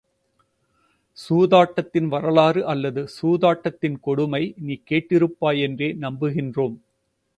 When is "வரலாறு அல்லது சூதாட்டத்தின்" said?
2.07-3.99